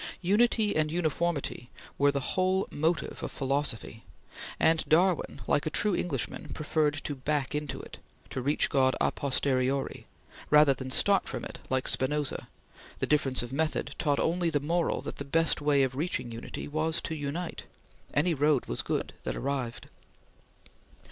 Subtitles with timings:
[0.23, 1.69] Unity and Uniformity
[1.99, 4.03] were the whole motive of philosophy,
[4.59, 7.99] and if Darwin, like a true Englishman, preferred to back into it
[8.31, 10.07] to reach God a posteriori
[10.49, 12.47] rather than start from it, like Spinoza,
[12.97, 16.67] the difference of method taught only the moral that the best way of reaching unity
[16.67, 17.65] was to unite.
[18.11, 19.87] Any road was good that arrived.